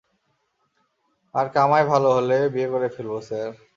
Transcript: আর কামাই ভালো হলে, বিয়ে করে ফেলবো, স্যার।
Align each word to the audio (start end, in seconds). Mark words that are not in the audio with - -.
আর 1.35 1.45
কামাই 1.49 1.83
ভালো 1.85 2.09
হলে, 2.13 2.37
বিয়ে 2.49 2.67
করে 2.67 2.87
ফেলবো, 2.89 3.17
স্যার। 3.21 3.51